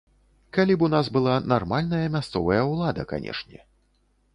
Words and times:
Калі 0.57 0.77
б 0.79 0.87
у 0.87 0.89
нас 0.93 1.11
была 1.19 1.35
нармальная 1.53 2.03
мясцовая 2.17 2.61
ўлада, 2.71 3.09
канешне. 3.17 3.59